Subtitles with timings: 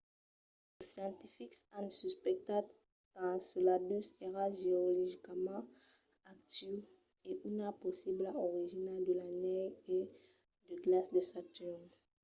[0.77, 2.65] los scientifics an suspectat
[3.13, 5.65] qu'enceladus èra geologicament
[6.33, 6.73] actiu
[7.29, 9.67] e una possibla origina de l'anèl
[9.97, 9.99] e
[10.67, 11.83] de glaç de saturn